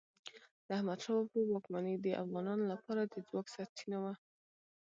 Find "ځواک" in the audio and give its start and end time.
3.27-3.47